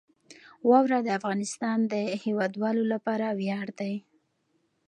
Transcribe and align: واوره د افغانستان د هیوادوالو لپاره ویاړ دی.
واوره 0.69 0.99
د 1.03 1.09
افغانستان 1.19 1.77
د 1.93 1.95
هیوادوالو 2.23 2.83
لپاره 2.93 3.27
ویاړ 3.39 3.67
دی. 3.79 3.93